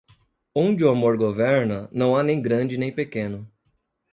[0.55, 3.47] Onde o amor governa, não há nem grande nem pequeno.